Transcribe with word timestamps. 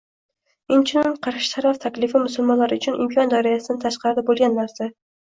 Inchunun, 0.75 1.17
qarshi 1.25 1.49
taraf 1.57 1.79
taklifi 1.83 2.21
musulmonlar 2.23 2.73
uchun 2.77 2.97
imkon 3.05 3.29
doirasidan 3.33 3.83
tashqarida 3.83 4.25
bo‘lgan 4.31 4.57
narsa 4.61 4.89